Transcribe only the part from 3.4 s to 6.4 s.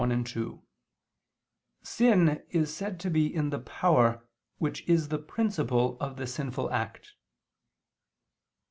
the power which is the principle of the